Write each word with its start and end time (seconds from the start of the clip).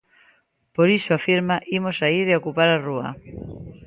Por 0.75 0.87
iso, 0.97 1.11
afirma, 1.13 1.63
"imos 1.77 1.95
saír 2.01 2.25
e 2.29 2.37
ocupar 2.41 2.69
a 2.71 2.81
rúa". 2.85 3.09